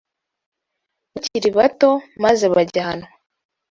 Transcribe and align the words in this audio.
bakiri 1.11 1.49
bato 1.57 1.89
maze 2.23 2.45
bajyanwa 2.53 3.07